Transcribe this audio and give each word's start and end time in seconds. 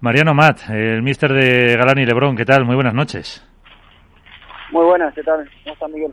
Mariano 0.00 0.34
Matt, 0.34 0.68
el 0.68 1.00
mister 1.02 1.32
de 1.32 1.74
Galán 1.74 1.98
y 1.98 2.04
Lebrón, 2.04 2.36
¿qué 2.36 2.44
tal? 2.44 2.66
Muy 2.66 2.74
buenas 2.74 2.92
noches. 2.92 3.42
Muy 4.70 4.84
buenas, 4.84 5.14
¿qué 5.14 5.22
tal? 5.22 5.48
¿Cómo 5.64 5.72
está 5.72 5.88
Miguel? 5.88 6.12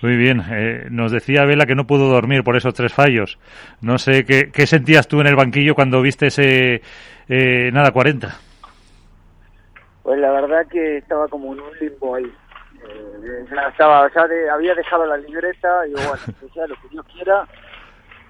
Muy 0.00 0.16
bien. 0.16 0.42
Eh, 0.50 0.86
nos 0.90 1.12
decía 1.12 1.44
Vela 1.44 1.66
que 1.66 1.74
no 1.74 1.86
pudo 1.86 2.08
dormir 2.08 2.42
por 2.42 2.56
esos 2.56 2.72
tres 2.72 2.94
fallos. 2.94 3.38
No 3.82 3.98
sé, 3.98 4.24
¿qué, 4.24 4.50
qué 4.50 4.66
sentías 4.66 5.08
tú 5.08 5.20
en 5.20 5.26
el 5.26 5.36
banquillo 5.36 5.74
cuando 5.74 6.00
viste 6.00 6.28
ese 6.28 6.80
eh, 7.28 7.70
nada 7.70 7.90
40? 7.90 8.28
Pues 10.04 10.18
la 10.20 10.30
verdad 10.30 10.66
que 10.66 10.96
estaba 10.96 11.28
como 11.28 11.52
en 11.52 11.60
un 11.60 11.78
limbo 11.78 12.14
ahí. 12.14 12.24
Eh, 12.24 13.44
ya 13.54 13.68
estaba, 13.68 14.10
ya 14.14 14.26
de- 14.26 14.48
había 14.48 14.74
dejado 14.74 15.04
la 15.04 15.18
libreta 15.18 15.86
y 15.86 15.92
bueno, 15.92 16.12
que 16.40 16.48
sea 16.54 16.66
lo 16.66 16.76
que 16.76 16.88
Dios 16.92 17.04
quiera. 17.12 17.46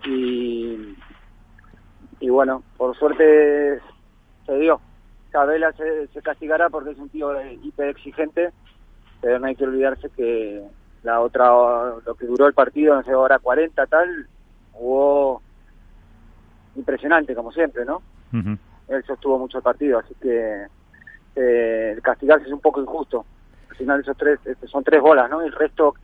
Y, 0.06 0.96
y 2.18 2.28
bueno, 2.30 2.64
por 2.76 2.96
suerte 2.98 3.78
se 4.44 4.58
dio. 4.58 4.80
Cabela 5.30 5.72
se, 5.72 6.06
se 6.08 6.22
castigará 6.22 6.70
porque 6.70 6.90
es 6.90 6.98
un 6.98 7.08
tío 7.08 7.30
hiper 7.62 7.88
exigente, 7.88 8.50
pero 9.20 9.38
no 9.38 9.46
hay 9.46 9.56
que 9.56 9.64
olvidarse 9.64 10.10
que 10.10 10.62
la 11.02 11.20
otra, 11.20 11.48
lo 12.04 12.14
que 12.14 12.26
duró 12.26 12.46
el 12.46 12.54
partido, 12.54 12.94
no 12.94 13.02
sé, 13.02 13.14
hora 13.14 13.38
40 13.38 13.86
tal, 13.86 14.26
jugó 14.72 15.42
impresionante 16.76 17.34
como 17.34 17.52
siempre, 17.52 17.84
¿no? 17.84 18.02
Él 18.88 19.04
sostuvo 19.06 19.38
mucho 19.38 19.58
el 19.58 19.64
partido, 19.64 19.98
así 19.98 20.14
que 20.20 20.66
eh, 21.36 21.92
el 21.94 22.02
castigarse 22.02 22.46
es 22.46 22.52
un 22.52 22.60
poco 22.60 22.80
injusto. 22.80 23.24
Al 23.70 23.76
final 23.76 24.00
esos 24.00 24.16
tres 24.16 24.38
este, 24.44 24.66
son 24.66 24.82
tres 24.82 25.00
bolas, 25.00 25.30
¿no? 25.30 25.42
Y 25.42 25.46
el 25.46 25.52
resto 25.52 25.94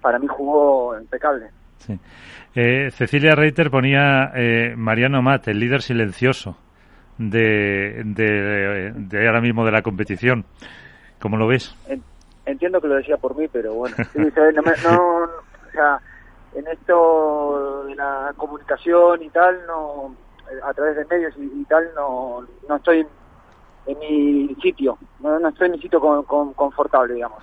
para 0.00 0.18
mí 0.18 0.26
jugó 0.26 0.98
impecable. 0.98 1.50
Sí. 1.78 1.98
Eh, 2.54 2.90
Cecilia 2.92 3.34
Reiter 3.34 3.70
ponía 3.70 4.32
eh, 4.34 4.74
Mariano 4.76 5.22
Matt, 5.22 5.48
el 5.48 5.60
líder 5.60 5.82
silencioso 5.82 6.56
de, 7.18 8.02
de, 8.04 8.92
de 8.96 9.26
ahora 9.26 9.40
mismo 9.40 9.64
de 9.64 9.72
la 9.72 9.82
competición. 9.82 10.44
¿Cómo 11.20 11.36
lo 11.36 11.46
ves? 11.48 11.74
En- 11.88 12.02
entiendo 12.46 12.80
que 12.80 12.88
lo 12.88 12.94
decía 12.94 13.16
por 13.16 13.36
mí, 13.36 13.46
pero 13.52 13.74
bueno, 13.74 13.96
no, 14.14 14.62
me- 14.62 14.72
no- 14.82 15.24
o 15.24 15.70
sea, 15.72 15.98
en 16.54 16.66
esto 16.68 17.84
de 17.86 17.94
la 17.94 18.32
comunicación 18.36 19.22
y 19.22 19.28
tal, 19.30 19.58
no, 19.66 20.14
a 20.64 20.72
través 20.72 20.96
de 20.96 21.04
medios 21.04 21.34
y, 21.36 21.60
y 21.60 21.64
tal, 21.64 21.84
no, 21.94 22.46
no 22.68 22.76
estoy 22.76 23.06
en 23.86 23.98
mi 23.98 24.54
sitio, 24.62 24.98
no, 25.20 25.38
no 25.38 25.48
estoy 25.48 25.66
en 25.66 25.72
mi 25.72 25.78
sitio 25.80 25.98
con- 26.00 26.22
con- 26.24 26.52
confortable, 26.54 27.14
digamos. 27.14 27.42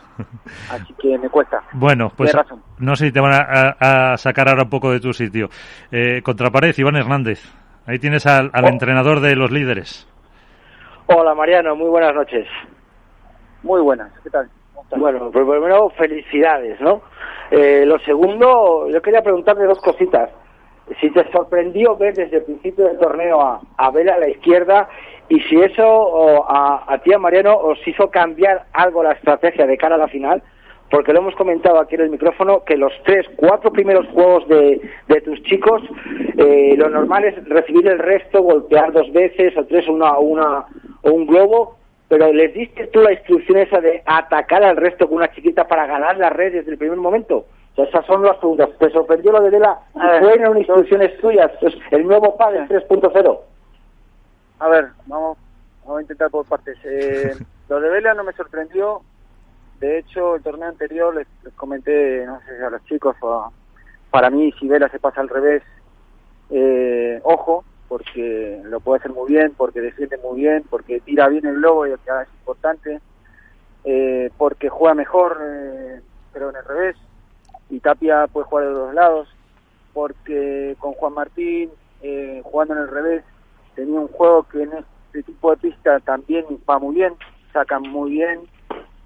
Así 0.72 0.94
que 0.94 1.18
me 1.18 1.30
cuesta. 1.30 1.62
Bueno, 1.74 2.12
pues 2.16 2.34
razón. 2.34 2.62
no 2.80 2.96
sé 2.96 3.08
si 3.08 3.12
te 3.12 3.20
van 3.20 3.34
a, 3.34 3.76
a- 3.80 4.14
a 4.14 4.18
sacar 4.18 4.48
ahora 4.50 4.64
un 4.64 4.70
poco 4.70 4.92
de 4.92 5.00
tu 5.00 5.12
sitio. 5.14 5.50
Eh, 5.92 6.22
contrapared, 6.24 6.74
Iván 6.78 6.96
Hernández. 6.96 7.44
Ahí 7.88 8.00
tienes 8.00 8.26
al, 8.26 8.50
al 8.54 8.66
Oh. 8.66 8.70
entrenador 8.70 9.20
de 9.20 9.36
los 9.36 9.52
líderes. 9.52 10.08
Hola 11.08 11.36
Mariano, 11.36 11.76
muy 11.76 11.90
buenas 11.90 12.14
noches. 12.16 12.48
Muy 13.64 13.82
buenas, 13.82 14.12
¿qué 14.24 14.30
tal? 14.30 14.50
Bueno, 14.98 15.30
pues 15.32 15.46
primero 15.48 15.90
felicidades, 15.92 16.80
¿no? 16.82 17.02
Eh, 17.52 17.84
lo 17.86 18.00
segundo, 18.00 18.88
yo 18.90 19.02
quería 19.02 19.22
preguntarte 19.22 19.64
dos 19.66 19.80
cositas. 19.82 20.30
Si 21.02 21.10
te 21.12 21.30
sorprendió 21.32 21.96
ver 21.98 22.14
desde 22.14 22.38
el 22.38 22.44
principio 22.44 22.86
del 22.86 23.00
torneo 23.00 23.42
a, 23.42 23.60
a 23.78 23.92
Vela 23.92 24.16
a 24.16 24.20
la 24.20 24.30
izquierda 24.30 24.88
y 25.30 25.40
si 25.42 25.56
eso 25.60 25.84
o 25.88 26.46
a, 26.48 26.84
a 26.88 26.98
ti, 27.00 27.14
a 27.14 27.18
Mariano, 27.20 27.56
os 27.58 27.80
hizo 27.88 28.10
cambiar 28.12 28.66
algo 28.74 29.02
la 29.04 29.14
estrategia 29.14 29.66
de 29.66 29.78
cara 29.78 29.96
a 29.96 30.00
la 30.00 30.08
final, 30.08 30.44
porque 30.90 31.14
lo 31.14 31.20
hemos 31.20 31.36
comentado 31.36 31.80
aquí 31.80 31.96
en 31.96 32.02
el 32.02 32.10
micrófono, 32.10 32.64
que 32.64 32.78
los 32.78 32.94
tres, 33.04 33.26
cuatro 33.36 33.72
primeros 33.72 34.08
juegos 34.10 34.48
de, 34.48 34.82
de 35.08 35.22
tus 35.22 35.42
chicos, 35.44 35.82
eh, 36.38 36.76
lo 36.78 36.90
normal 36.90 37.26
es 37.26 37.44
recibir 37.50 37.88
el 37.88 38.00
resto, 38.00 38.44
golpear 38.44 38.92
dos 38.92 39.12
veces 39.12 39.58
o 39.58 39.66
tres 39.66 39.88
una, 39.88 40.18
una, 40.20 40.66
o 41.02 41.12
un 41.12 41.26
globo, 41.26 41.78
pero 42.08 42.32
les 42.32 42.54
diste 42.54 42.88
tú 42.88 43.02
la 43.02 43.14
instrucción 43.14 43.58
esa 43.58 43.82
de 43.82 44.04
atacar 44.06 44.64
al 44.64 44.78
resto 44.78 45.08
con 45.08 45.18
una 45.18 45.32
chiquita 45.32 45.68
para 45.68 45.88
ganar 45.88 46.18
la 46.18 46.30
red 46.30 46.54
desde 46.54 46.72
el 46.72 46.78
primer 46.78 46.98
momento. 46.98 47.46
O 47.74 47.76
sea, 47.76 47.86
esas 47.86 48.06
son 48.06 48.24
las 48.24 48.38
preguntas. 48.38 48.70
¿Te 48.80 48.90
sorprendió 48.92 49.32
lo 49.32 49.42
de 49.42 49.50
Vela? 49.50 49.80
A 49.96 50.12
ver, 50.12 50.22
¿Fueron 50.22 50.58
instrucciones 50.58 51.18
tuyas? 51.20 51.52
Pues, 51.60 51.74
el 51.92 52.08
nuevo 52.08 52.38
PAD 52.38 52.70
3.0. 52.70 53.40
A 54.60 54.70
ver, 54.70 54.86
vamos, 55.08 55.38
vamos 55.84 55.98
a 55.98 56.02
intentar 56.02 56.30
por 56.30 56.46
partes. 56.46 56.78
Eh, 56.86 57.34
lo 57.70 57.80
de 57.82 57.90
Vela 57.90 58.14
no 58.14 58.24
me 58.24 58.34
sorprendió. 58.34 59.02
De 59.80 60.00
hecho, 60.00 60.36
el 60.36 60.44
torneo 60.44 60.70
anterior 60.70 61.14
les, 61.16 61.28
les 61.44 61.54
comenté, 61.54 62.26
no 62.26 62.40
sé 62.42 62.58
si 62.58 62.64
a 62.64 62.70
los 62.70 62.84
chicos 62.86 63.16
o 63.22 63.52
para 64.10 64.30
mí, 64.30 64.54
si 64.60 64.68
Vela 64.68 64.88
se 64.90 65.00
pasa 65.00 65.20
al 65.20 65.30
revés, 65.30 65.62
eh, 66.50 67.20
ojo, 67.24 67.66
porque 67.90 68.62
lo 68.64 68.80
puede 68.80 69.00
hacer 69.00 69.12
muy 69.12 69.32
bien, 69.32 69.54
porque 69.58 69.82
defiende 69.82 70.18
muy 70.18 70.40
bien, 70.40 70.64
porque 70.70 71.02
tira 71.02 71.28
bien 71.28 71.46
el 71.46 71.56
globo 71.56 71.86
y 71.86 71.90
lo 71.92 71.98
que 71.98 72.12
es 72.12 72.30
importante, 72.40 73.02
eh, 73.84 74.32
porque 74.38 74.70
juega 74.70 74.96
mejor, 74.96 75.38
eh, 75.42 76.02
pero 76.32 76.50
en 76.50 76.56
el 76.56 76.64
revés, 76.64 76.96
y 77.70 77.80
Tapia 77.80 78.28
puede 78.28 78.46
jugar 78.46 78.66
de 78.66 78.72
los 78.72 78.80
dos 78.86 78.94
lados, 78.94 79.36
porque 79.94 80.76
con 80.80 80.94
Juan 80.94 81.14
Martín, 81.14 81.70
eh, 82.02 82.42
jugando 82.44 82.76
en 82.76 82.82
el 82.82 82.88
revés, 82.88 83.24
tenía 83.76 84.00
un 84.00 84.08
juego 84.08 84.44
que 84.44 84.64
en 84.64 84.72
este 84.74 85.24
tipo 85.24 85.52
de 85.52 85.58
pista 85.58 86.00
también 86.00 86.46
va 86.70 86.80
muy 86.80 86.96
bien, 86.96 87.14
sacan 87.52 87.82
muy 87.84 88.12
bien 88.12 88.42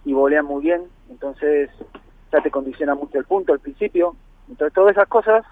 y 0.10 0.14
volean 0.14 0.44
muy 0.44 0.64
bien, 0.64 0.90
entonces 1.08 1.70
ya 2.32 2.42
te 2.42 2.50
condiciona 2.50 2.96
mucho 2.96 3.20
el 3.20 3.26
punto 3.26 3.54
al 3.54 3.60
principio. 3.60 4.16
Entonces 4.50 4.74
todas 4.74 4.94
esas 4.94 5.08
cosas, 5.08 5.46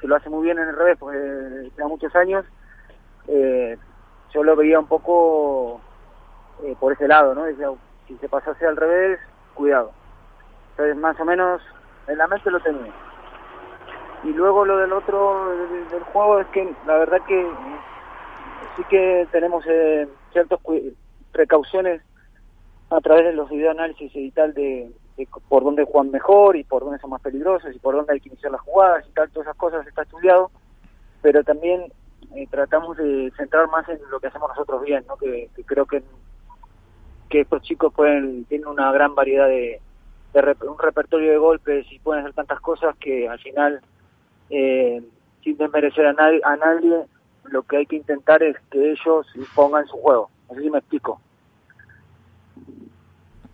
que 0.00 0.06
lo 0.06 0.16
hace 0.16 0.30
muy 0.30 0.44
bien 0.44 0.58
en 0.58 0.66
el 0.70 0.76
revés, 0.76 0.96
porque 0.98 1.18
lleva 1.76 1.88
muchos 1.88 2.16
años, 2.16 2.46
eh, 3.28 3.76
yo 4.32 4.42
lo 4.44 4.56
veía 4.56 4.80
un 4.80 4.86
poco 4.86 5.82
eh, 6.64 6.74
por 6.80 6.94
ese 6.94 7.06
lado, 7.06 7.34
¿no? 7.34 7.44
Decía, 7.44 7.68
si 8.08 8.16
se 8.16 8.30
pasase 8.30 8.64
al 8.64 8.78
revés, 8.78 9.20
cuidado. 9.52 9.92
Entonces 10.70 10.96
más 10.96 11.20
o 11.20 11.26
menos 11.26 11.60
en 12.06 12.16
la 12.16 12.26
mente 12.28 12.50
lo 12.50 12.60
tenía. 12.60 12.94
Y 14.24 14.32
luego 14.32 14.64
lo 14.64 14.78
del 14.78 14.94
otro 14.94 15.50
del, 15.90 16.02
juego 16.04 16.40
es 16.40 16.46
que 16.46 16.74
la 16.86 16.96
verdad 16.96 17.18
que 17.28 17.46
sí 18.74 18.84
que 18.88 19.28
tenemos 19.32 19.62
eh, 19.66 20.08
ciertas 20.32 20.60
precauciones 21.30 22.00
a 22.94 23.00
través 23.00 23.24
de 23.24 23.32
los 23.32 23.48
videoanálisis 23.50 24.14
y 24.14 24.30
tal 24.30 24.52
de, 24.54 24.90
por 25.48 25.64
dónde 25.64 25.84
juegan 25.84 26.10
mejor 26.10 26.56
y 26.56 26.64
por 26.64 26.82
dónde 26.84 26.98
son 26.98 27.10
más 27.10 27.20
peligrosos 27.22 27.74
y 27.74 27.78
por 27.78 27.94
dónde 27.94 28.12
hay 28.12 28.20
que 28.20 28.28
iniciar 28.28 28.52
las 28.52 28.60
jugadas 28.60 29.04
y 29.08 29.12
tal, 29.12 29.30
todas 29.30 29.46
esas 29.46 29.56
cosas 29.56 29.86
está 29.86 30.02
estudiado, 30.02 30.50
pero 31.22 31.42
también 31.42 31.92
eh, 32.34 32.46
tratamos 32.50 32.96
de 32.96 33.32
centrar 33.36 33.68
más 33.68 33.88
en 33.88 33.98
lo 34.10 34.20
que 34.20 34.26
hacemos 34.26 34.48
nosotros 34.50 34.82
bien, 34.82 35.04
¿no? 35.08 35.16
que, 35.16 35.48
creo 35.64 35.86
que, 35.86 36.02
que 37.28 37.40
estos 37.40 37.62
chicos 37.62 37.92
pueden 37.94 38.44
tienen 38.44 38.66
una 38.68 38.92
gran 38.92 39.14
variedad 39.14 39.48
de, 39.48 39.80
de 40.34 40.42
rep- 40.42 40.68
un 40.70 40.78
repertorio 40.78 41.30
de 41.30 41.38
golpes 41.38 41.86
y 41.90 41.98
pueden 41.98 42.22
hacer 42.22 42.34
tantas 42.34 42.60
cosas 42.60 42.96
que 42.98 43.28
al 43.28 43.38
final 43.38 43.80
eh, 44.50 45.02
sin 45.42 45.56
desmerecer 45.56 46.06
a 46.06 46.12
nadie, 46.12 46.40
a 46.44 46.56
nadie, 46.56 47.04
lo 47.44 47.62
que 47.62 47.78
hay 47.78 47.86
que 47.86 47.96
intentar 47.96 48.42
es 48.42 48.56
que 48.70 48.92
ellos 48.92 49.26
impongan 49.34 49.86
su 49.86 49.96
juego. 49.96 50.30
No 50.48 50.54
sé 50.54 50.62
si 50.62 50.70
me 50.70 50.78
explico. 50.78 51.20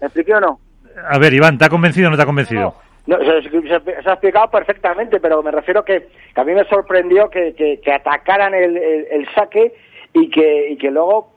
¿Me 0.00 0.06
expliqué 0.06 0.34
o 0.34 0.40
no? 0.40 0.60
A 1.08 1.18
ver, 1.18 1.32
Iván, 1.34 1.58
¿te 1.58 1.64
ha 1.64 1.68
convencido 1.68 2.08
o 2.08 2.10
no 2.10 2.16
te 2.16 2.22
ha 2.22 2.26
convencido? 2.26 2.74
No, 3.06 3.16
se, 3.18 3.42
se- 3.42 3.50
se- 3.50 4.02
se 4.02 4.08
ha 4.08 4.12
explicado 4.12 4.50
perfectamente, 4.50 5.18
pero 5.20 5.42
me 5.42 5.50
refiero 5.50 5.84
que, 5.84 6.08
que 6.34 6.40
a 6.40 6.44
mí 6.44 6.52
me 6.52 6.64
sorprendió 6.64 7.30
que, 7.30 7.54
que- 7.54 7.80
que 7.80 7.92
atacaran 7.92 8.54
el, 8.54 8.76
el- 8.76 9.06
el 9.10 9.28
saque 9.34 9.74
y 10.12 10.28
que, 10.30 10.70
y 10.70 10.76
que 10.76 10.90
luego, 10.90 11.32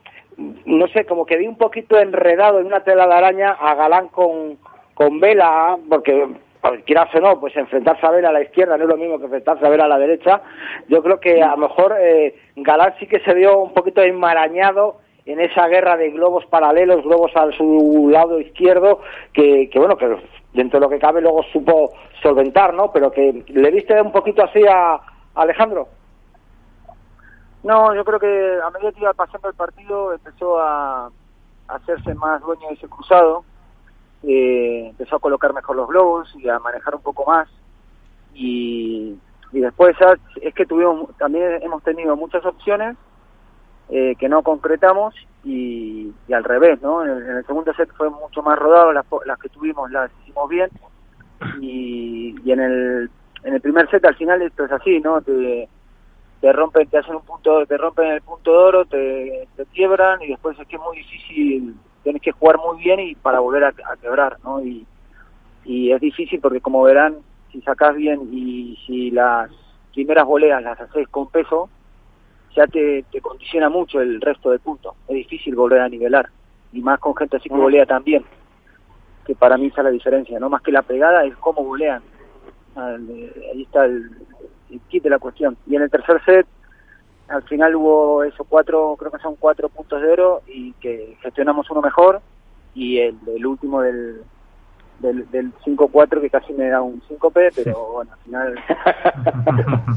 no 0.65 0.87
sé, 0.89 1.05
como 1.05 1.25
que 1.25 1.37
vi 1.37 1.47
un 1.47 1.57
poquito 1.57 1.97
enredado 1.99 2.59
en 2.59 2.65
una 2.65 2.83
tela 2.83 3.07
de 3.07 3.13
araña 3.13 3.51
a 3.51 3.75
Galán 3.75 4.09
con, 4.09 4.57
con 4.93 5.19
Vela, 5.19 5.77
porque 5.89 6.27
quieras 6.85 7.13
o 7.15 7.19
no, 7.19 7.39
pues 7.39 7.55
enfrentarse 7.55 8.05
a 8.05 8.11
Vela 8.11 8.29
a 8.29 8.33
la 8.33 8.41
izquierda 8.43 8.77
no 8.77 8.83
es 8.83 8.89
lo 8.89 8.97
mismo 8.97 9.17
que 9.19 9.25
enfrentarse 9.25 9.65
a 9.65 9.69
Vela 9.69 9.85
a 9.85 9.89
la 9.89 9.97
derecha. 9.99 10.41
Yo 10.89 11.01
creo 11.01 11.19
que 11.19 11.41
a 11.41 11.51
lo 11.51 11.57
mejor 11.57 11.95
eh, 11.99 12.35
Galán 12.57 12.93
sí 12.99 13.07
que 13.07 13.19
se 13.21 13.33
vio 13.33 13.59
un 13.59 13.73
poquito 13.73 14.01
enmarañado 14.01 14.97
en 15.31 15.39
esa 15.39 15.67
guerra 15.67 15.95
de 15.95 16.11
globos 16.11 16.45
paralelos, 16.47 17.03
globos 17.03 17.31
a 17.35 17.49
su 17.53 18.09
lado 18.11 18.39
izquierdo, 18.39 18.99
que, 19.33 19.69
bueno, 19.75 19.95
que 19.97 20.17
dentro 20.53 20.79
de 20.79 20.85
lo 20.85 20.89
que 20.89 20.99
cabe 20.99 21.21
luego 21.21 21.43
supo 21.53 21.93
solventar, 22.21 22.73
¿no? 22.73 22.91
Pero 22.91 23.11
que 23.11 23.43
le 23.47 23.71
viste 23.71 23.99
un 24.01 24.11
poquito 24.11 24.43
así 24.43 24.61
a, 24.67 24.99
Alejandro. 25.35 25.87
No, 27.63 27.95
yo 27.95 28.03
creo 28.03 28.19
que 28.19 28.59
a 28.61 28.69
medida 28.71 28.91
que 28.91 29.01
iba 29.01 29.13
pasando 29.13 29.47
el 29.47 29.55
partido 29.55 30.13
empezó 30.13 30.59
a, 30.59 31.09
hacerse 31.69 32.13
más 32.15 32.41
dueño 32.41 32.67
de 32.67 32.73
ese 32.73 32.89
cruzado, 32.89 33.45
eh, 34.23 34.87
empezó 34.89 35.15
a 35.15 35.19
colocar 35.19 35.53
mejor 35.53 35.77
los 35.77 35.87
globos 35.87 36.35
y 36.35 36.49
a 36.49 36.59
manejar 36.59 36.95
un 36.95 37.01
poco 37.01 37.25
más. 37.25 37.47
Y, 38.33 39.17
y 39.53 39.59
después 39.59 39.95
es 40.41 40.53
que 40.53 40.65
tuvimos, 40.65 41.15
también 41.17 41.59
hemos 41.61 41.81
tenido 41.83 42.17
muchas 42.17 42.45
opciones 42.45 42.97
eh, 43.91 44.15
que 44.17 44.29
no 44.29 44.41
concretamos 44.41 45.13
y, 45.43 46.13
al 46.33 46.43
revés, 46.43 46.81
¿no? 46.81 47.03
En 47.03 47.11
el, 47.11 47.23
en 47.23 47.37
el 47.37 47.45
segundo 47.45 47.73
set 47.73 47.91
fue 47.97 48.09
mucho 48.09 48.41
más 48.41 48.57
rodado, 48.57 48.93
las, 48.93 49.05
las 49.25 49.37
que 49.37 49.49
tuvimos 49.49 49.91
las 49.91 50.09
hicimos 50.21 50.49
bien 50.49 50.69
y, 51.59 52.35
y 52.43 52.51
en 52.51 52.59
el 52.61 53.09
en 53.43 53.53
el 53.55 53.61
primer 53.61 53.89
set 53.89 54.05
al 54.05 54.15
final 54.15 54.41
esto 54.41 54.65
es 54.65 54.71
así, 54.71 54.99
¿no? 54.99 55.21
Te, 55.21 55.67
te 56.39 56.53
rompen, 56.53 56.87
te 56.87 56.97
hacen 56.97 57.15
un 57.15 57.23
punto, 57.23 57.65
te 57.65 57.77
rompen 57.77 58.11
el 58.11 58.21
punto 58.21 58.51
de 58.51 58.57
oro, 58.57 58.85
te, 58.85 59.47
te 59.55 59.65
quiebran 59.67 60.21
y 60.21 60.27
después 60.27 60.57
es 60.59 60.67
que 60.67 60.75
es 60.75 60.81
muy 60.81 60.97
difícil, 60.97 61.75
tienes 62.03 62.21
que 62.21 62.31
jugar 62.31 62.57
muy 62.57 62.79
bien 62.83 62.99
y 62.99 63.15
para 63.15 63.39
volver 63.39 63.65
a, 63.65 63.73
quebrar, 64.01 64.37
¿no? 64.43 64.63
Y, 64.63 64.85
y 65.65 65.91
es 65.91 66.01
difícil 66.01 66.39
porque 66.39 66.61
como 66.61 66.83
verán, 66.83 67.17
si 67.51 67.61
sacás 67.61 67.95
bien 67.95 68.29
y 68.31 68.77
si 68.87 69.11
las 69.11 69.51
primeras 69.93 70.25
voleas 70.25 70.63
las 70.63 70.79
haces 70.79 71.07
con 71.09 71.29
peso, 71.29 71.69
ya 72.55 72.67
te, 72.67 73.03
te 73.11 73.21
condiciona 73.21 73.69
mucho 73.69 74.01
el 74.01 74.19
resto 74.21 74.51
del 74.51 74.59
punto. 74.59 74.95
Es 75.07 75.15
difícil 75.15 75.55
volver 75.55 75.81
a 75.81 75.89
nivelar. 75.89 76.29
Y 76.73 76.81
más 76.81 76.99
con 76.99 77.15
gente 77.15 77.37
así 77.37 77.49
que 77.49 77.55
volea 77.55 77.85
también. 77.85 78.23
Que 79.25 79.35
para 79.35 79.57
mí 79.57 79.67
está 79.67 79.83
la 79.83 79.91
diferencia, 79.91 80.39
no 80.39 80.49
más 80.49 80.61
que 80.61 80.71
la 80.71 80.81
pegada 80.81 81.23
es 81.25 81.35
cómo 81.37 81.63
volean. 81.63 82.01
Ahí 82.75 83.63
está 83.63 83.85
el, 83.85 84.09
el 84.69 84.79
kit 84.89 85.03
de 85.03 85.09
la 85.09 85.19
cuestión. 85.19 85.57
Y 85.67 85.75
en 85.75 85.83
el 85.83 85.89
tercer 85.89 86.21
set, 86.25 86.47
al 87.27 87.43
final 87.43 87.75
hubo 87.75 88.23
esos 88.23 88.45
cuatro, 88.47 88.95
creo 88.97 89.11
que 89.11 89.19
son 89.19 89.35
cuatro 89.35 89.69
puntos 89.69 90.01
de 90.01 90.09
oro 90.09 90.41
y 90.47 90.73
que 90.73 91.17
gestionamos 91.21 91.69
uno 91.69 91.81
mejor 91.81 92.21
y 92.73 92.99
el, 92.99 93.17
el 93.27 93.45
último 93.45 93.81
del, 93.81 94.21
del, 95.01 95.29
del 95.31 95.53
5-4 95.65 96.21
que 96.21 96.29
casi 96.29 96.53
me 96.53 96.69
da 96.69 96.81
un 96.81 97.01
5P, 97.01 97.51
pero 97.55 97.91
bueno, 97.93 98.11
al 98.13 98.19
final 98.19 98.55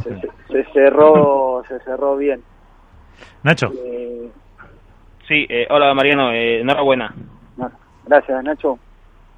se, 0.50 0.64
cerró 0.72 1.62
se 1.68 1.78
cerró 1.80 2.16
bien. 2.16 2.42
Nacho. 3.42 3.72
Eh, 3.84 4.30
sí, 5.28 5.46
eh, 5.48 5.66
hola 5.70 5.94
Mariano, 5.94 6.32
eh, 6.32 6.60
enhorabuena. 6.60 7.14
Gracias, 8.06 8.44
Nacho. 8.44 8.78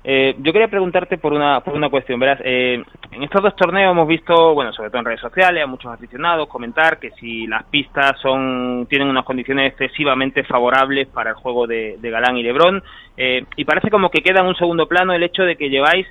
Eh, 0.08 0.36
yo 0.38 0.52
quería 0.52 0.68
preguntarte 0.68 1.18
por 1.18 1.32
una, 1.32 1.58
por 1.62 1.74
una 1.74 1.90
cuestión. 1.90 2.20
Verás, 2.20 2.38
eh, 2.44 2.80
en 3.10 3.22
estos 3.24 3.42
dos 3.42 3.56
torneos 3.56 3.90
hemos 3.90 4.06
visto, 4.06 4.54
bueno, 4.54 4.72
sobre 4.72 4.88
todo 4.88 5.00
en 5.00 5.06
redes 5.06 5.20
sociales, 5.20 5.64
a 5.64 5.66
muchos 5.66 5.92
aficionados 5.92 6.48
comentar 6.48 7.00
que 7.00 7.10
si 7.18 7.48
las 7.48 7.64
pistas 7.64 8.12
son 8.20 8.86
tienen 8.88 9.08
unas 9.08 9.24
condiciones 9.24 9.72
excesivamente 9.72 10.44
favorables 10.44 11.08
para 11.08 11.30
el 11.30 11.36
juego 11.36 11.66
de, 11.66 11.98
Galán 12.00 12.36
y 12.36 12.44
Lebrón, 12.44 12.84
eh, 13.16 13.44
y 13.56 13.64
parece 13.64 13.90
como 13.90 14.08
que 14.08 14.22
queda 14.22 14.42
en 14.42 14.46
un 14.46 14.54
segundo 14.54 14.86
plano 14.86 15.12
el 15.12 15.24
hecho 15.24 15.42
de 15.42 15.56
que 15.56 15.70
lleváis 15.70 16.06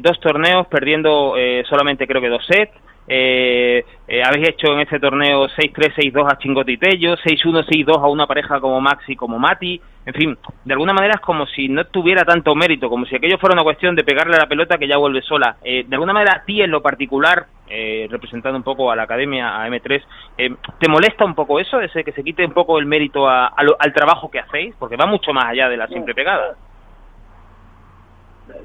dos 0.00 0.20
torneos 0.20 0.68
perdiendo 0.68 1.34
solamente 1.68 2.06
creo 2.06 2.22
que 2.22 2.28
dos 2.28 2.46
sets, 2.46 2.72
eh, 3.06 3.84
eh, 4.08 4.22
habéis 4.22 4.48
hecho 4.50 4.72
en 4.72 4.80
ese 4.80 4.98
torneo 4.98 5.46
6-3, 5.48 5.94
6-2 5.94 6.32
a 6.32 6.38
Chingotitello, 6.38 7.16
6-1, 7.16 7.64
6-2 7.66 8.02
a 8.02 8.08
una 8.08 8.26
pareja 8.26 8.60
como 8.60 8.80
Maxi 8.80 9.16
como 9.16 9.38
Mati. 9.38 9.80
En 10.06 10.12
fin, 10.12 10.38
de 10.64 10.72
alguna 10.72 10.92
manera 10.92 11.14
es 11.14 11.20
como 11.20 11.46
si 11.46 11.68
no 11.68 11.86
tuviera 11.86 12.24
tanto 12.24 12.54
mérito, 12.54 12.90
como 12.90 13.06
si 13.06 13.16
aquello 13.16 13.38
fuera 13.38 13.54
una 13.54 13.62
cuestión 13.62 13.94
de 13.94 14.04
pegarle 14.04 14.36
a 14.36 14.40
la 14.40 14.46
pelota 14.46 14.76
que 14.76 14.86
ya 14.86 14.98
vuelve 14.98 15.22
sola. 15.22 15.56
Eh, 15.64 15.84
de 15.86 15.96
alguna 15.96 16.12
manera, 16.12 16.36
a 16.36 16.44
ti 16.44 16.60
en 16.60 16.70
lo 16.70 16.82
particular, 16.82 17.46
eh, 17.68 18.06
representando 18.10 18.58
un 18.58 18.64
poco 18.64 18.90
a 18.90 18.96
la 18.96 19.04
academia, 19.04 19.62
a 19.62 19.66
M3, 19.66 20.02
eh, 20.36 20.54
¿te 20.78 20.88
molesta 20.88 21.24
un 21.24 21.34
poco 21.34 21.58
eso, 21.58 21.80
ese 21.80 22.04
que 22.04 22.12
se 22.12 22.22
quite 22.22 22.44
un 22.44 22.52
poco 22.52 22.78
el 22.78 22.84
mérito 22.84 23.26
al 23.26 23.92
trabajo 23.94 24.30
que 24.30 24.40
hacéis? 24.40 24.74
Porque 24.78 24.96
va 24.96 25.06
mucho 25.06 25.32
más 25.32 25.46
allá 25.46 25.70
de 25.70 25.78
la 25.78 25.88
simple 25.88 26.14
pegada. 26.14 26.54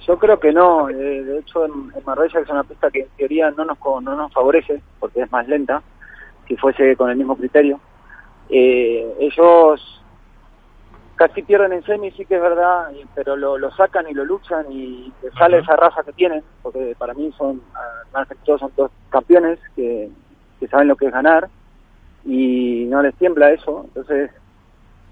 Yo 0.05 0.17
creo 0.17 0.39
que 0.39 0.51
no. 0.51 0.89
Eh, 0.89 1.23
de 1.23 1.39
hecho, 1.39 1.65
en, 1.65 1.91
Marbella, 2.05 2.39
que 2.39 2.43
es 2.43 2.49
una 2.49 2.63
pista 2.63 2.91
que 2.91 3.01
en 3.01 3.09
teoría 3.17 3.51
no 3.51 3.65
nos, 3.65 3.77
no 4.01 4.15
nos 4.15 4.33
favorece, 4.33 4.81
porque 4.99 5.21
es 5.21 5.31
más 5.31 5.47
lenta, 5.47 5.81
si 6.47 6.55
fuese 6.57 6.95
con 6.95 7.09
el 7.09 7.17
mismo 7.17 7.37
criterio, 7.37 7.79
eh, 8.49 9.15
ellos 9.19 10.03
casi 11.15 11.43
pierden 11.43 11.73
en 11.73 11.83
semi, 11.83 12.11
sí 12.11 12.25
que 12.25 12.35
es 12.35 12.41
verdad, 12.41 12.91
pero 13.13 13.35
lo, 13.35 13.57
lo 13.57 13.71
sacan 13.71 14.07
y 14.09 14.13
lo 14.13 14.23
luchan 14.23 14.71
y 14.71 15.11
sale 15.37 15.59
esa 15.59 15.75
raza 15.75 16.01
que 16.03 16.13
tienen, 16.13 16.41
porque 16.61 16.95
para 16.97 17.13
mí 17.13 17.31
son, 17.37 17.61
ah, 17.75 18.03
más 18.13 18.27
que 18.27 18.35
todos 18.45 18.61
son 18.61 18.71
dos 18.77 18.89
campeones 19.09 19.59
que, 19.75 20.09
que 20.59 20.67
saben 20.69 20.87
lo 20.87 20.95
que 20.95 21.07
es 21.07 21.11
ganar 21.11 21.49
y 22.23 22.85
no 22.89 23.01
les 23.01 23.13
tiembla 23.15 23.51
eso. 23.51 23.83
Entonces, 23.87 24.31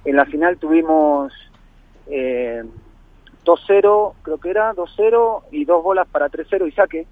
en 0.06 0.16
la 0.16 0.26
final 0.26 0.58
tuvimos... 0.58 1.34
Eh, 2.08 2.64
2-0, 3.48 4.14
creo 4.22 4.38
que 4.38 4.50
era 4.50 4.74
2-0 4.74 5.44
y 5.52 5.66
dos 5.66 5.82
bolas 5.82 6.08
para 6.10 6.30
3-0 6.30 6.68
y 6.68 6.72
saque. 6.72 7.08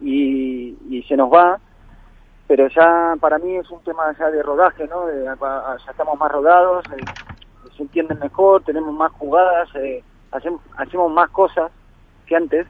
y, 0.00 0.76
y, 0.90 1.02
se 1.08 1.16
nos 1.16 1.32
va. 1.32 1.58
Pero 2.48 2.68
ya 2.68 3.14
para 3.20 3.38
mí 3.38 3.56
es 3.56 3.68
un 3.70 3.82
tema 3.82 4.14
ya 4.18 4.30
de 4.30 4.42
rodaje, 4.42 4.86
¿no? 4.86 5.06
ya 5.10 5.90
estamos 5.90 6.18
más 6.18 6.30
rodados, 6.30 6.84
eh, 6.92 7.04
se 7.76 7.82
entienden 7.82 8.20
mejor, 8.20 8.62
tenemos 8.62 8.94
más 8.94 9.10
jugadas, 9.12 9.68
eh, 9.74 10.04
hacemos, 10.30 10.60
hacemos 10.76 11.12
más 11.12 11.28
cosas 11.30 11.72
que 12.24 12.36
antes 12.36 12.66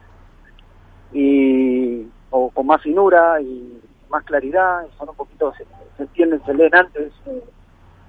y 1.13 2.07
o 2.31 2.49
con 2.49 2.65
más 2.65 2.81
finura 2.81 3.39
y 3.39 3.81
más 4.09 4.23
claridad, 4.23 4.87
son 4.97 5.09
un 5.09 5.15
poquito, 5.15 5.53
se, 5.53 5.65
entienden, 6.01 6.43
se 6.43 6.53
leen 6.55 6.75
antes. 6.75 7.13
Eh, 7.27 7.43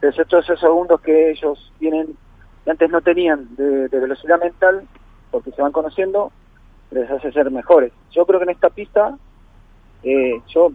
pero 0.01 0.11
estos 0.11 0.45
esos 0.45 0.61
segundos 0.61 1.01
que 1.01 1.33
ellos 1.33 1.73
tienen 1.79 2.17
antes 2.71 2.91
no 2.91 3.01
tenían 3.01 3.55
de, 3.57 3.89
velocidad 3.89 4.41
mental, 4.41 4.87
porque 5.31 5.51
se 5.53 5.63
van 5.63 5.73
conociendo, 5.73 6.33
les 6.91 7.11
hace 7.11 7.33
ser 7.33 7.51
mejores. 7.51 7.93
Yo 8.11 8.27
creo 8.27 8.41
que 8.41 8.45
en 8.45 8.51
esta 8.51 8.71
pista, 8.71 9.17
eh, 10.03 10.41
yo, 10.49 10.73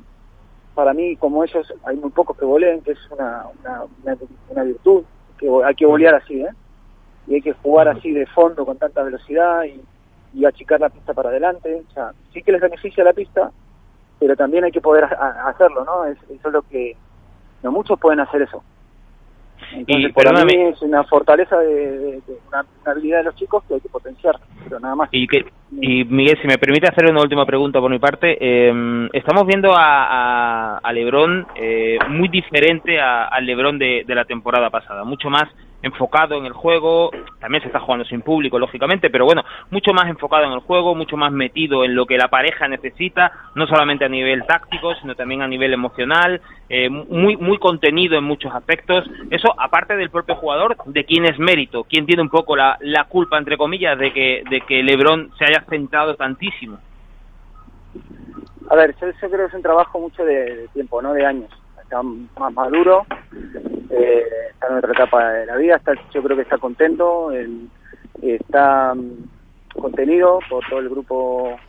para 0.75 0.93
mí, 0.93 1.15
como 1.17 1.43
ellos, 1.43 1.73
hay 1.85 1.97
muy 1.97 2.11
pocos 2.11 2.37
que 2.37 2.45
voleen, 2.45 2.81
que 2.81 2.91
es 2.91 3.11
una, 3.11 3.45
una, 4.49 4.63
virtud, 4.63 5.03
que 5.37 5.49
hay 5.63 5.75
que 5.75 5.85
volear 5.85 6.15
así, 6.15 6.41
¿eh? 6.41 6.49
Y 7.27 7.35
hay 7.35 7.41
que 7.41 7.53
jugar 7.53 7.87
así 7.87 8.11
de 8.11 8.25
fondo 8.27 8.65
con 8.65 8.77
tanta 8.77 9.01
velocidad 9.03 9.63
y, 9.63 9.81
achicar 10.45 10.79
la 10.79 10.89
pista 10.89 11.13
para 11.13 11.29
adelante. 11.29 11.83
O 11.89 11.93
sea, 11.93 12.11
sí 12.33 12.41
que 12.41 12.51
les 12.51 12.59
beneficia 12.59 13.03
la 13.03 13.13
pista, 13.13 13.51
pero 14.19 14.35
también 14.35 14.63
hay 14.63 14.71
que 14.71 14.81
poder 14.81 15.03
hacerlo, 15.05 15.85
¿no? 15.85 16.05
eso 16.05 16.23
es 16.29 16.43
lo 16.53 16.63
que... 16.63 16.97
No 17.61 17.71
muchos 17.71 17.99
pueden 17.99 18.19
hacer 18.19 18.41
eso 18.41 18.63
y, 19.87 20.11
para 20.11 20.45
mí 20.45 20.53
es 20.55 20.81
una 20.81 21.03
fortaleza 21.03 21.57
de, 21.57 22.21
una, 22.47 22.65
habilidad 22.85 23.19
de 23.19 23.23
los 23.25 23.35
chicos 23.35 23.63
que 23.67 23.75
hay 23.75 23.81
que 23.81 23.89
potenciar, 23.89 24.35
pero 24.63 24.79
nada 24.79 24.95
más. 24.95 25.09
Y, 25.11 25.27
que, 25.27 25.45
y 25.71 26.03
Miguel, 26.05 26.37
si 26.41 26.47
me 26.47 26.57
permite 26.57 26.87
hacer 26.87 27.09
una 27.09 27.21
última 27.21 27.45
pregunta 27.45 27.79
por 27.79 27.89
mi 27.89 27.99
parte, 27.99 28.37
eh, 28.39 29.09
estamos 29.13 29.45
viendo 29.45 29.73
a, 29.73 30.77
a, 30.77 30.93
Lebron 30.93 31.47
eh, 31.55 31.97
muy 32.09 32.29
diferente 32.29 32.99
al 32.99 33.45
Lebron 33.45 33.79
de, 33.79 34.03
de 34.05 34.15
la 34.15 34.25
temporada 34.25 34.69
pasada, 34.69 35.03
mucho 35.03 35.29
más 35.29 35.45
enfocado 35.83 36.37
en 36.37 36.45
el 36.45 36.53
juego, 36.53 37.11
también 37.39 37.61
se 37.61 37.67
está 37.67 37.79
jugando 37.79 38.05
sin 38.05 38.21
público, 38.21 38.57
lógicamente, 38.57 39.09
pero 39.09 39.25
bueno, 39.25 39.43
mucho 39.69 39.93
más 39.93 40.07
enfocado 40.07 40.45
en 40.45 40.53
el 40.53 40.59
juego, 40.59 40.95
mucho 40.95 41.17
más 41.17 41.31
metido 41.31 41.83
en 41.83 41.93
lo 41.93 42.05
que 42.05 42.17
la 42.17 42.29
pareja 42.29 42.67
necesita, 42.67 43.31
no 43.53 43.67
solamente 43.67 44.05
a 44.05 44.09
nivel 44.09 44.45
táctico, 44.45 44.95
sino 44.95 45.13
también 45.13 45.41
a 45.41 45.47
nivel 45.47 45.73
emocional, 45.73 46.41
eh, 46.69 46.89
muy, 46.89 47.35
muy 47.35 47.57
contenido 47.59 48.17
en 48.17 48.23
muchos 48.23 48.53
aspectos. 48.55 49.05
Eso, 49.29 49.53
aparte 49.59 49.95
del 49.97 50.09
propio 50.09 50.35
jugador, 50.35 50.77
de 50.85 51.03
quién 51.03 51.25
es 51.25 51.37
mérito, 51.37 51.83
quién 51.83 52.05
tiene 52.05 52.21
un 52.21 52.29
poco 52.29 52.55
la, 52.55 52.77
la 52.79 53.03
culpa, 53.03 53.37
entre 53.37 53.57
comillas, 53.57 53.99
de 53.99 54.13
que, 54.13 54.43
de 54.49 54.61
que 54.61 54.81
Lebron 54.81 55.31
se 55.37 55.45
haya 55.45 55.65
centrado 55.69 56.15
tantísimo. 56.15 56.79
A 58.69 58.75
ver, 58.75 58.95
yo, 58.99 59.07
creo 59.29 59.29
que 59.29 59.45
es 59.45 59.53
un 59.53 59.61
trabajo 59.61 59.99
mucho 59.99 60.23
de 60.23 60.69
tiempo, 60.73 61.01
no 61.01 61.13
de 61.13 61.25
años 61.25 61.49
está 61.83 62.01
más 62.01 62.53
maduro, 62.53 63.05
eh, 63.95 64.27
está 64.51 64.67
en 64.67 64.77
otra 64.77 64.91
etapa 64.91 65.29
de 65.29 65.45
la 65.45 65.55
vida, 65.57 65.75
está, 65.75 65.93
yo 66.11 66.23
creo 66.23 66.35
que 66.35 66.43
está 66.43 66.57
contento, 66.57 67.31
está 68.21 68.93
mm, 68.93 69.79
contenido 69.79 70.39
por 70.49 70.63
todo 70.69 70.79
el 70.79 70.89
grupo 70.89 71.59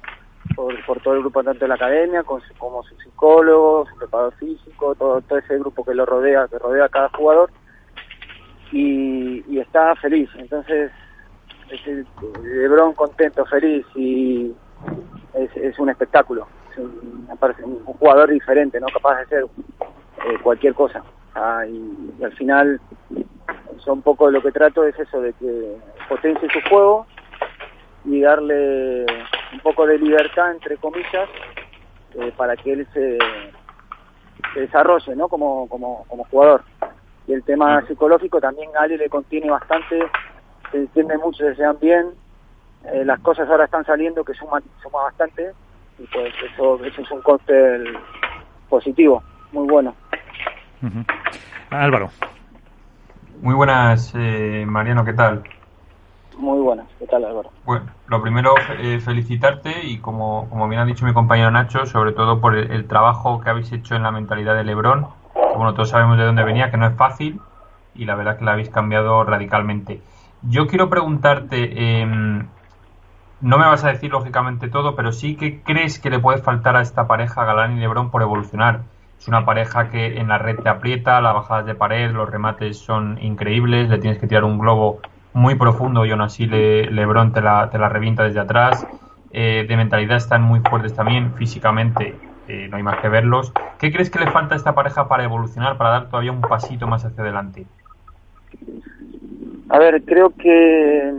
por, 0.55 1.01
todo 1.01 1.15
el 1.15 1.21
grupo 1.21 1.43
tanto 1.43 1.61
de 1.61 1.69
la 1.69 1.75
academia 1.75 2.23
como 2.23 2.83
su 2.83 2.97
psicólogo, 2.97 3.87
su 3.91 3.97
preparador 3.97 4.35
físico, 4.35 4.95
todo, 4.95 5.23
ese 5.39 5.59
grupo 5.59 5.85
que 5.85 5.95
lo 5.95 6.07
rodea, 6.07 6.47
que 6.49 6.59
rodea 6.59 6.85
a 6.85 6.89
cada 6.89 7.09
jugador 7.11 7.51
y, 8.73 9.59
está 9.59 9.95
feliz. 9.97 10.29
Entonces, 10.37 10.91
es 11.71 12.07
Lebron 12.43 12.93
contento, 12.95 13.45
feliz 13.47 13.87
y 13.95 14.53
es, 15.35 15.79
un 15.79 15.91
espectáculo. 15.91 16.47
Es 16.73 16.79
un, 16.79 17.85
jugador 17.85 18.31
diferente, 18.31 18.81
no 18.81 18.87
capaz 18.93 19.21
de 19.21 19.27
ser 19.27 19.45
eh, 19.45 20.39
cualquier 20.43 20.75
cosa. 20.75 21.03
Ah, 21.35 21.65
y, 21.67 22.23
al 22.23 22.33
final, 22.33 22.81
son 23.79 23.99
un 23.99 24.03
poco 24.03 24.31
lo 24.31 24.41
que 24.43 24.53
trato 24.53 24.85
es 24.85 24.99
eso, 24.99 25.21
de 25.21 25.33
que 25.35 25.77
potencie 26.09 26.49
su 26.51 26.61
juego 26.69 27.07
y 28.05 28.21
darle 28.21 29.07
un 29.53 29.61
poco 29.61 29.87
de 29.87 29.99
libertad, 29.99 30.53
entre 30.53 30.77
comillas, 30.77 31.29
eh, 32.15 32.33
para 32.37 32.57
que 32.57 32.73
él 32.73 32.87
se, 32.93 33.19
desarrolle 34.55 35.17
¿no? 35.17 35.29
como, 35.29 35.69
como, 35.69 36.05
como 36.09 36.25
jugador. 36.25 36.63
Y 37.27 37.33
el 37.33 37.43
tema 37.43 37.85
psicológico 37.87 38.41
también 38.41 38.71
a 38.77 38.83
Ale 38.83 38.99
le 38.99 39.09
contiene 39.09 39.51
bastante, 39.51 39.99
se 40.71 40.79
entiende 40.79 41.17
mucho, 41.19 41.39
se 41.39 41.55
llevan 41.55 41.79
bien, 41.81 42.07
eh, 42.93 43.05
las 43.05 43.19
cosas 43.21 43.49
ahora 43.49 43.65
están 43.65 43.85
saliendo 43.85 44.25
que 44.25 44.35
suman, 44.35 44.63
suma 44.83 45.05
bastante 45.05 45.53
y 45.99 46.07
pues 46.09 46.35
eso, 46.53 46.85
eso 46.85 47.01
es 47.01 47.11
un 47.11 47.23
cóctel 47.23 47.99
positivo, 48.69 49.23
muy 49.53 49.67
bueno. 49.67 49.95
Álvaro. 51.71 52.11
Muy 53.43 53.55
buenas, 53.55 54.13
eh, 54.17 54.65
Mariano, 54.67 55.05
¿qué 55.05 55.13
tal? 55.13 55.43
Muy 56.39 56.61
buenas, 56.61 56.87
¿qué 56.99 57.07
tal 57.07 57.25
Álvaro? 57.25 57.51
Bueno, 57.65 57.87
lo 58.07 58.23
primero 58.23 58.55
eh, 58.79 58.99
felicitarte 59.01 59.85
y 59.85 59.99
como, 59.99 60.49
como 60.49 60.69
bien 60.69 60.81
ha 60.81 60.85
dicho 60.85 61.05
mi 61.05 61.13
compañero 61.13 61.51
Nacho, 61.51 61.87
sobre 61.87 62.13
todo 62.13 62.41
por 62.41 62.57
el, 62.57 62.87
trabajo 62.87 63.41
que 63.41 63.51
habéis 63.51 63.73
hecho 63.73 63.95
en 63.95 64.03
la 64.03 64.11
mentalidad 64.11 64.55
de 64.55 64.65
Lebrón, 64.65 65.07
bueno, 65.35 65.75
todos 65.75 65.91
sabemos 65.91 66.19
de 66.19 66.25
dónde 66.25 66.43
venía, 66.43 66.71
que 66.71 66.77
no 66.77 66.87
es 66.87 66.97
fácil 66.97 67.41
y 67.95 68.05
la 68.05 68.17
verdad 68.17 68.39
que 68.39 68.45
la 68.45 68.53
habéis 68.53 68.71
cambiado 68.71 69.23
radicalmente. 69.25 70.01
Yo 70.43 70.67
quiero 70.67 70.91
preguntarte, 70.91 72.01
em, 72.01 72.47
no 73.41 73.59
me 73.59 73.67
vas 73.67 73.85
a 73.85 73.89
decir 73.89 74.11
lógicamente 74.11 74.69
todo, 74.69 74.97
pero 74.97 75.13
sí 75.13 75.37
que 75.37 75.63
crees 75.63 75.99
que 75.99 76.11
le 76.11 76.19
puede 76.19 76.39
faltar 76.39 76.77
a 76.77 76.83
esta 76.83 77.07
pareja 77.07 77.45
Galán 77.45 77.77
y 77.77 77.81
Lebron 77.81 78.11
por 78.11 78.23
evolucionar. 78.23 78.81
Es 79.19 79.29
una 79.29 79.45
pareja 79.45 79.91
que 79.91 80.19
en 80.19 80.29
la 80.29 80.39
red 80.39 80.59
te 80.59 80.69
aprieta, 80.69 81.21
las 81.21 81.35
bajadas 81.35 81.67
de 81.67 81.75
pared, 81.75 82.11
los 82.11 82.29
remates 82.29 82.79
son 82.79 83.19
increíbles, 83.23 83.89
le 83.89 83.99
tienes 83.99 84.19
que 84.19 84.27
tirar 84.27 84.45
un 84.45 84.59
globo 84.59 85.01
muy 85.33 85.55
profundo 85.55 86.05
y 86.05 86.11
aún 86.11 86.21
así 86.21 86.47
le, 86.47 86.91
Lebron 86.91 87.33
te 87.33 87.41
la, 87.41 87.71
te 87.71 87.79
la 87.79 87.89
revienta 87.89 88.25
desde 88.25 88.41
atrás. 88.41 88.87
Eh, 89.31 89.67
de 89.69 89.77
mentalidad 89.77 90.17
están 90.17 90.43
muy 90.43 90.61
fuertes 90.61 90.95
también, 90.95 91.35
físicamente 91.35 92.15
eh, 92.47 92.69
no 92.69 92.77
hay 92.77 92.83
más 92.83 93.01
que 93.01 93.09
verlos. 93.09 93.53
¿Qué 93.79 93.93
crees 93.93 94.11
que 94.11 94.19
le 94.19 94.31
falta 94.31 94.55
a 94.55 94.57
esta 94.57 94.75
pareja 94.75 95.09
para 95.09 95.25
evolucionar, 95.25 95.79
para 95.79 95.91
dar 95.91 96.09
todavía 96.09 96.33
un 96.33 96.41
pasito 96.41 96.87
más 96.87 97.05
hacia 97.05 97.23
adelante? 97.23 97.67
A 99.71 99.79
ver, 99.79 100.03
creo 100.05 100.31
que 100.31 101.15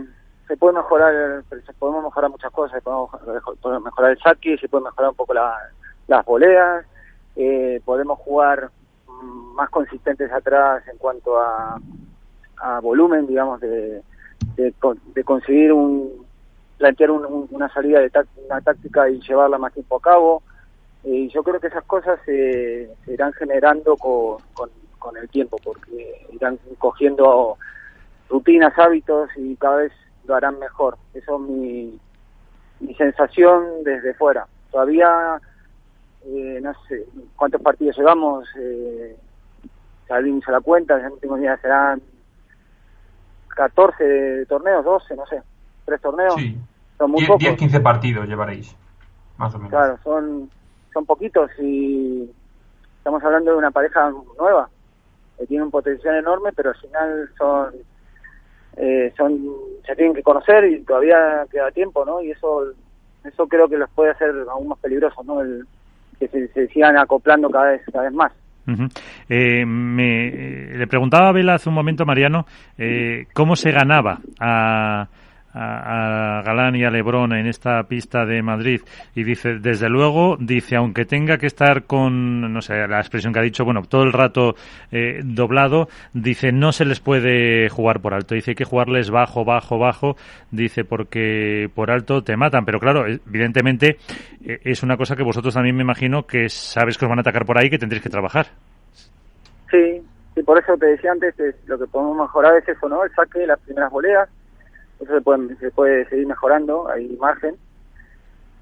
se 0.46 0.56
puede 0.56 0.74
mejorar, 0.74 1.42
se 1.48 1.72
podemos 1.74 2.04
mejorar 2.04 2.30
muchas 2.30 2.52
cosas, 2.52 2.80
podemos, 2.82 3.10
mejorar 3.82 4.12
el 4.12 4.18
saque, 4.18 4.56
se 4.58 4.68
puede 4.68 4.84
mejorar 4.84 5.10
un 5.10 5.16
poco 5.16 5.34
las 5.34 6.24
voleas, 6.24 6.86
eh, 7.36 7.80
podemos 7.84 8.18
jugar 8.18 8.70
más 9.54 9.70
consistentes 9.70 10.30
atrás 10.32 10.82
en 10.88 10.98
cuanto 10.98 11.38
a, 11.38 11.80
a 12.58 12.80
volumen, 12.80 13.26
digamos, 13.26 13.60
de, 13.60 14.02
de, 14.56 15.24
conseguir 15.24 15.72
un 15.72 16.26
plantear 16.78 17.10
una 17.10 17.72
salida 17.72 18.00
de 18.00 18.10
una 18.44 18.60
táctica 18.60 19.08
y 19.08 19.20
llevarla 19.20 19.58
más 19.58 19.72
tiempo 19.72 19.96
a 19.96 20.00
cabo. 20.00 20.42
Y 21.04 21.28
yo 21.28 21.42
creo 21.42 21.60
que 21.60 21.68
esas 21.68 21.84
cosas 21.84 22.18
se, 22.26 22.90
irán 23.06 23.32
generando 23.32 23.96
con, 23.96 24.38
con, 24.98 25.16
el 25.16 25.28
tiempo, 25.28 25.56
porque 25.62 26.26
irán 26.32 26.58
cogiendo 26.78 27.56
rutinas, 28.28 28.76
hábitos 28.76 29.30
y 29.36 29.54
cada 29.56 29.76
vez 29.76 29.92
lo 30.26 30.34
harán 30.34 30.58
mejor. 30.58 30.98
Eso 31.14 31.36
es 31.36 31.40
mi, 31.42 31.98
mi 32.80 32.94
sensación 32.94 33.84
desde 33.84 34.14
fuera. 34.14 34.46
Todavía 34.72 35.40
eh, 36.28 36.60
no 36.60 36.72
sé 36.88 37.06
cuántos 37.36 37.60
partidos 37.62 37.96
llevamos, 37.96 38.48
eh, 38.58 39.16
salimos 40.08 40.46
a 40.48 40.52
la 40.52 40.60
cuenta, 40.60 41.00
ya 41.00 41.08
no 41.08 41.16
tengo 41.16 41.38
idea, 41.38 41.56
serán 41.58 42.02
14 43.48 44.46
torneos, 44.46 44.84
12, 44.84 45.16
no 45.16 45.26
sé, 45.26 45.42
tres 45.84 46.00
torneos. 46.00 46.34
Sí. 46.34 46.56
Son 46.98 47.10
muy 47.10 47.24
10, 47.24 47.38
10, 47.38 47.56
15 47.56 47.80
partidos 47.80 48.26
llevaréis, 48.26 48.74
más 49.36 49.54
o 49.54 49.58
menos. 49.58 49.70
Claro, 49.70 49.98
son 50.02 50.50
son 50.92 51.06
poquitos 51.06 51.50
y 51.60 52.28
estamos 52.98 53.22
hablando 53.22 53.52
de 53.52 53.58
una 53.58 53.70
pareja 53.70 54.10
nueva 54.38 54.68
que 55.38 55.46
tiene 55.46 55.64
un 55.64 55.70
potencial 55.70 56.16
enorme, 56.16 56.50
pero 56.56 56.70
al 56.70 56.76
final 56.76 57.30
son 57.36 57.74
eh, 58.76 59.12
son 59.16 59.46
se 59.86 59.94
tienen 59.94 60.14
que 60.14 60.22
conocer 60.22 60.64
y 60.64 60.82
todavía 60.82 61.46
queda 61.50 61.70
tiempo, 61.70 62.04
¿no? 62.04 62.20
Y 62.20 62.30
eso 62.30 62.72
eso 63.22 63.46
creo 63.46 63.68
que 63.68 63.76
los 63.76 63.90
puede 63.90 64.10
hacer 64.10 64.30
aún 64.50 64.68
más 64.68 64.78
peligrosos, 64.78 65.24
¿no? 65.24 65.40
El, 65.40 65.66
que 66.18 66.28
se, 66.28 66.66
sigan 66.68 66.98
acoplando 66.98 67.48
cada 67.50 67.70
vez 67.72 67.82
cada 67.92 68.04
vez 68.04 68.12
más. 68.12 68.32
eh, 69.28 69.64
me, 69.64 70.76
le 70.76 70.86
preguntaba 70.86 71.28
a 71.28 71.32
Vela 71.32 71.54
hace 71.54 71.68
un 71.68 71.74
momento, 71.74 72.04
Mariano, 72.04 72.46
eh, 72.76 73.26
cómo 73.32 73.54
se 73.54 73.70
ganaba 73.70 74.18
a 74.40 75.08
a, 75.56 76.42
Galán 76.44 76.76
y 76.76 76.84
a 76.84 76.90
Lebrón 76.90 77.32
en 77.32 77.46
esta 77.46 77.82
pista 77.84 78.24
de 78.26 78.42
Madrid 78.42 78.82
y 79.14 79.24
dice, 79.24 79.58
desde 79.58 79.88
luego, 79.88 80.36
dice, 80.38 80.76
aunque 80.76 81.04
tenga 81.04 81.38
que 81.38 81.46
estar 81.46 81.84
con, 81.84 82.52
no 82.52 82.60
sé, 82.60 82.86
la 82.86 83.00
expresión 83.00 83.32
que 83.32 83.40
ha 83.40 83.42
dicho, 83.42 83.64
bueno, 83.64 83.82
todo 83.88 84.02
el 84.02 84.12
rato 84.12 84.54
eh, 84.92 85.20
doblado, 85.24 85.88
dice, 86.12 86.52
no 86.52 86.72
se 86.72 86.84
les 86.84 87.00
puede 87.00 87.68
jugar 87.68 88.00
por 88.00 88.14
alto, 88.14 88.34
dice, 88.34 88.52
hay 88.52 88.54
que 88.54 88.64
jugarles 88.64 89.10
bajo, 89.10 89.44
bajo, 89.44 89.78
bajo, 89.78 90.16
dice, 90.50 90.84
porque 90.84 91.70
por 91.74 91.90
alto 91.90 92.22
te 92.22 92.36
matan, 92.36 92.64
pero 92.64 92.78
claro, 92.78 93.06
evidentemente 93.06 93.96
eh, 94.44 94.60
es 94.64 94.82
una 94.82 94.96
cosa 94.96 95.16
que 95.16 95.22
vosotros 95.22 95.54
también 95.54 95.76
me 95.76 95.82
imagino 95.82 96.26
que 96.26 96.48
sabes 96.48 96.98
que 96.98 97.06
os 97.06 97.08
van 97.08 97.18
a 97.18 97.22
atacar 97.22 97.46
por 97.46 97.58
ahí 97.58 97.70
que 97.70 97.78
tendréis 97.78 98.02
que 98.02 98.10
trabajar. 98.10 98.46
Sí, 99.70 100.02
y 100.36 100.42
por 100.42 100.58
eso 100.58 100.76
te 100.76 100.86
decía 100.86 101.12
antes, 101.12 101.34
lo 101.66 101.78
que 101.78 101.86
podemos 101.86 102.18
mejorar 102.18 102.56
es 102.58 102.68
eso, 102.68 102.88
¿no? 102.88 103.02
El 103.02 103.10
saque, 103.12 103.46
las 103.46 103.58
primeras 103.60 103.90
boleas, 103.90 104.28
eso 105.00 105.14
se 105.14 105.20
puede, 105.20 105.56
se 105.56 105.70
puede 105.70 106.08
seguir 106.08 106.26
mejorando, 106.26 106.88
hay 106.88 107.08
margen. 107.16 107.56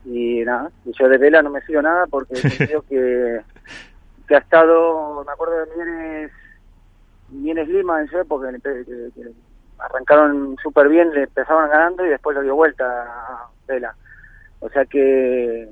Y 0.05 0.45
nada, 0.45 0.71
y 0.85 0.93
yo 0.93 1.09
de 1.09 1.17
vela 1.17 1.41
no 1.43 1.51
me 1.51 1.63
sigo 1.63 1.81
nada 1.81 2.07
porque 2.07 2.35
creo 2.59 2.83
que, 2.83 3.41
que 4.29 4.35
ha 4.35 4.39
estado, 4.39 5.25
me 5.25 5.33
acuerdo 5.33 5.55
de 5.61 5.77
Mienes, 5.77 6.33
Mienes 7.31 7.69
Lima 7.69 8.01
en 8.01 8.09
su 8.09 8.19
época, 8.19 8.53
que, 8.63 9.33
arrancaron 9.79 10.57
súper 10.63 10.89
bien, 10.89 11.13
le 11.13 11.25
empezaban 11.25 11.71
ganando 11.71 12.05
y 12.05 12.11
después 12.11 12.37
lo 12.37 12.43
dio 12.43 12.55
vuelta 12.55 12.85
a 12.85 13.49
Vela. 13.67 13.95
O 14.61 14.69
sea 14.69 14.85
que 14.85 15.69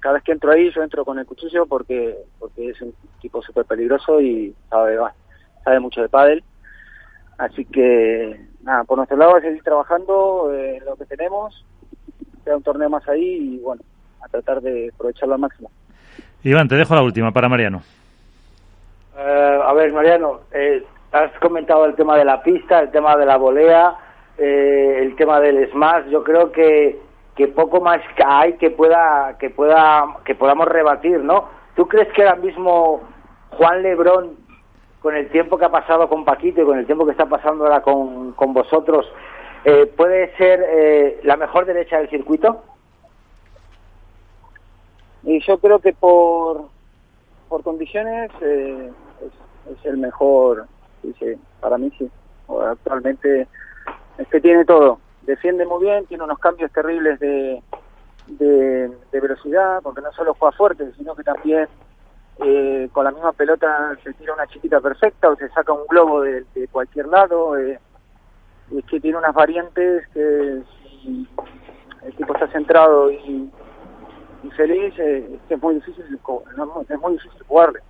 cada 0.00 0.14
vez 0.14 0.24
que 0.24 0.32
entro 0.32 0.52
ahí 0.52 0.70
yo 0.72 0.82
entro 0.82 1.04
con 1.04 1.18
el 1.18 1.26
cuchillo 1.26 1.66
porque 1.66 2.16
porque 2.38 2.70
es 2.70 2.80
un 2.80 2.94
tipo 3.20 3.42
súper 3.42 3.64
peligroso 3.64 4.20
y 4.20 4.54
sabe, 4.70 4.98
sabe 5.64 5.80
mucho 5.80 6.02
de 6.02 6.08
pádel. 6.08 6.44
Así 7.38 7.64
que 7.66 8.40
nada, 8.62 8.84
por 8.84 8.96
nuestro 8.96 9.16
lado, 9.16 9.36
a 9.36 9.40
seguir 9.40 9.62
trabajando 9.62 10.52
en 10.52 10.84
lo 10.84 10.96
que 10.96 11.04
tenemos, 11.04 11.64
queda 12.44 12.56
un 12.56 12.62
torneo 12.62 12.88
más 12.88 13.06
ahí 13.08 13.56
y 13.56 13.58
bueno, 13.58 13.82
a 14.22 14.28
tratar 14.28 14.60
de 14.60 14.90
aprovecharlo 14.92 15.34
al 15.34 15.40
máximo. 15.40 15.70
Iván, 16.42 16.68
te 16.68 16.76
dejo 16.76 16.94
la 16.94 17.02
última 17.02 17.32
para 17.32 17.48
Mariano. 17.48 17.82
Eh, 19.18 19.60
a 19.64 19.72
ver, 19.72 19.92
Mariano, 19.92 20.40
eh, 20.52 20.84
has 21.12 21.32
comentado 21.40 21.84
el 21.86 21.94
tema 21.94 22.16
de 22.16 22.24
la 22.24 22.42
pista, 22.42 22.80
el 22.80 22.90
tema 22.90 23.16
de 23.16 23.26
la 23.26 23.36
volea, 23.36 23.94
eh, 24.38 24.98
el 25.02 25.16
tema 25.16 25.40
del 25.40 25.70
smash. 25.70 26.06
Yo 26.08 26.22
creo 26.22 26.52
que, 26.52 27.00
que 27.34 27.48
poco 27.48 27.80
más 27.80 28.00
hay 28.24 28.54
que 28.54 28.70
pueda 28.70 29.36
que 29.38 29.50
pueda 29.50 30.16
que 30.24 30.34
podamos 30.34 30.68
rebatir, 30.68 31.20
¿no? 31.20 31.48
¿Tú 31.74 31.88
crees 31.88 32.12
que 32.12 32.22
ahora 32.22 32.36
mismo 32.36 33.02
Juan 33.50 33.82
Lebrón 33.82 34.45
con 35.06 35.14
el 35.14 35.30
tiempo 35.30 35.56
que 35.56 35.64
ha 35.64 35.70
pasado 35.70 36.08
con 36.08 36.24
Paquito 36.24 36.62
y 36.62 36.64
con 36.64 36.80
el 36.80 36.84
tiempo 36.84 37.04
que 37.04 37.12
está 37.12 37.26
pasando 37.26 37.62
ahora 37.62 37.80
con, 37.80 38.32
con 38.32 38.52
vosotros, 38.52 39.06
eh, 39.64 39.86
¿puede 39.86 40.36
ser 40.36 40.60
eh, 40.68 41.20
la 41.22 41.36
mejor 41.36 41.64
derecha 41.64 41.98
del 41.98 42.10
circuito? 42.10 42.60
Y 45.22 45.38
yo 45.46 45.58
creo 45.58 45.78
que 45.78 45.92
por, 45.92 46.64
por 47.48 47.62
condiciones 47.62 48.32
eh, 48.40 48.90
es, 49.70 49.86
el 49.86 49.98
mejor, 49.98 50.66
sí, 51.20 51.36
para 51.60 51.78
mí 51.78 51.92
sí. 51.96 52.10
Actualmente 52.68 53.46
es 54.18 54.26
que 54.26 54.40
tiene 54.40 54.64
todo. 54.64 54.98
Defiende 55.22 55.66
muy 55.66 55.84
bien, 55.84 56.04
tiene 56.06 56.24
unos 56.24 56.40
cambios 56.40 56.72
terribles 56.72 57.20
de, 57.20 57.62
de, 58.26 58.90
de 59.12 59.20
velocidad, 59.20 59.82
porque 59.84 60.00
no 60.00 60.10
solo 60.14 60.34
juega 60.34 60.56
fuerte, 60.56 60.90
sino 60.96 61.14
que 61.14 61.22
también 61.22 61.68
eh, 62.38 62.88
con 62.92 63.04
la 63.04 63.12
misma 63.12 63.32
pelota 63.32 63.96
se 64.04 64.12
tira 64.14 64.34
una 64.34 64.46
chiquita 64.46 64.80
perfecta 64.80 65.30
o 65.30 65.36
se 65.36 65.48
saca 65.50 65.72
un 65.72 65.86
globo 65.88 66.20
de, 66.22 66.44
cualquier 66.70 67.06
lado. 67.06 67.56
Eh, 67.58 67.78
es 68.76 68.84
que 68.86 69.00
tiene 69.00 69.18
unas 69.18 69.34
variantes 69.34 70.06
que 70.08 70.62
si 71.02 71.28
el 72.02 72.14
tipo 72.16 72.34
está 72.34 72.48
centrado 72.48 73.10
y, 73.10 73.50
feliz, 74.56 74.94
eh, 74.98 75.38
es 75.48 75.62
muy 75.62 75.74
difícil 75.74 76.04
es 76.04 77.00
muy 77.00 77.12
difícil 77.14 77.42
jugarle. 77.48 77.80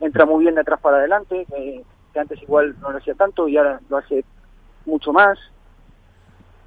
Entra 0.00 0.24
muy 0.24 0.44
bien 0.44 0.54
de 0.54 0.60
atrás 0.60 0.80
para 0.80 0.98
adelante, 0.98 1.46
que 1.50 1.84
antes 2.18 2.40
igual 2.42 2.74
no 2.80 2.90
lo 2.90 2.98
hacía 2.98 3.14
tanto 3.14 3.48
y 3.48 3.56
ahora 3.56 3.80
lo 3.88 3.98
hace 3.98 4.24
mucho 4.86 5.12
más. 5.12 5.38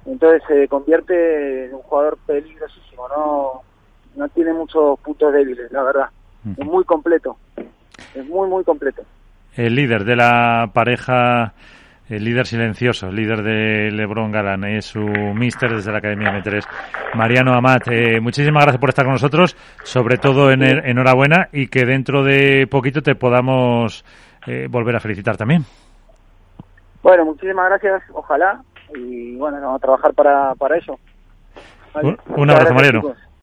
Entonces 0.06 0.42
se 0.46 0.68
convierte 0.68 1.66
en 1.66 1.74
un 1.74 1.82
jugador 1.82 2.18
peligrosísimo, 2.26 3.08
no, 3.08 3.62
no 4.14 4.28
tiene 4.30 4.52
muchos 4.52 4.98
puntos 5.00 5.32
débiles, 5.32 5.70
la 5.72 5.82
verdad. 5.82 6.10
Es 6.44 6.66
muy 6.66 6.84
completo. 6.84 7.36
Es 8.14 8.26
muy, 8.26 8.48
muy 8.48 8.64
completo. 8.64 9.02
El 9.54 9.74
líder 9.74 10.04
de 10.04 10.16
la 10.16 10.70
pareja, 10.72 11.52
el 12.08 12.24
líder 12.24 12.46
silencioso, 12.46 13.08
el 13.08 13.16
líder 13.16 13.42
de 13.42 13.90
Lebron 13.90 14.30
Galán, 14.30 14.64
es 14.64 14.86
su 14.86 15.00
mister 15.00 15.74
desde 15.74 15.92
la 15.92 15.98
Academia 15.98 16.30
M3, 16.30 16.64
Mariano 17.14 17.52
Amat. 17.54 17.88
Eh, 17.90 18.20
muchísimas 18.20 18.64
gracias 18.64 18.80
por 18.80 18.88
estar 18.88 19.04
con 19.04 19.14
nosotros, 19.14 19.56
sobre 19.82 20.18
todo 20.18 20.50
en 20.50 20.62
enhorabuena 20.62 21.48
y 21.52 21.68
que 21.68 21.84
dentro 21.84 22.22
de 22.22 22.66
poquito 22.68 23.02
te 23.02 23.14
podamos 23.14 24.04
eh, 24.46 24.66
volver 24.70 24.96
a 24.96 25.00
felicitar 25.00 25.36
también. 25.36 25.64
Bueno, 27.02 27.24
muchísimas 27.24 27.68
gracias, 27.68 28.02
ojalá, 28.12 28.60
y 28.94 29.36
bueno, 29.36 29.58
vamos 29.60 29.76
a 29.76 29.80
trabajar 29.80 30.14
para, 30.14 30.54
para 30.54 30.76
eso. 30.76 30.98
Un, 32.36 32.50
abrazo, 32.50 32.74
Mariano. 32.74 33.14